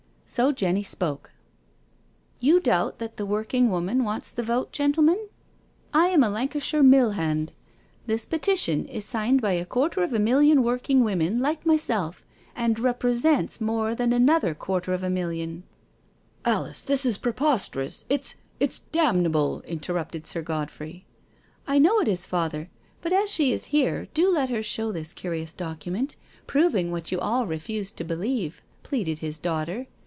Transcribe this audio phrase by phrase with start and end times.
[0.25, 1.31] So Jenny spoke."
[2.47, 5.19] You doubt that the working woman wants the vote, gentlemen?
[5.93, 7.51] I am a Lancashire mill hand•
[8.07, 12.23] This Petition is signed by a quarter of a million working women like myself,
[12.55, 15.63] and represents more than another quarter of a knillion..."
[16.43, 18.27] *• Alice, this is preposterous I 1 1 's—
[18.61, 21.03] it 's.— damn able" interrupted Sir Godfrey."
[21.67, 22.25] I know it is.
[22.25, 22.69] Father—
[23.01, 26.15] but as she is here, do let her show this curious document,
[26.47, 29.87] proving what you all re 240 NO SURRENDER fused to believe/' pleaded his daughter.